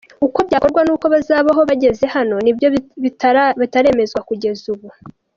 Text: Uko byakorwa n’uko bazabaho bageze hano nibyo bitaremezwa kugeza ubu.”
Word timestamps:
Uko 0.27 0.39
byakorwa 0.47 0.81
n’uko 0.83 1.05
bazabaho 1.13 1.61
bageze 1.69 2.05
hano 2.15 2.35
nibyo 2.43 2.67
bitaremezwa 3.57 4.19
kugeza 4.29 4.63
ubu.” 4.73 4.87